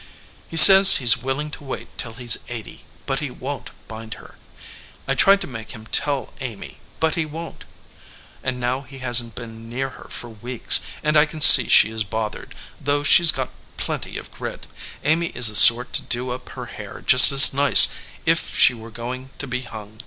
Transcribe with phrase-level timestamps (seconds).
[0.49, 3.71] He says he s willing to wait till he s eighty, but he won t
[3.87, 4.39] bind her.
[5.07, 7.65] I tried to make him tell Amy, but he won t.
[8.41, 11.91] And now he hasn t been near her for weeks, and I can see she
[11.91, 14.65] is bothered, though she s got plenty of grit,
[15.03, 17.89] Amy is the sort to do up her hair just as nice
[18.25, 19.99] if she were going to be hung.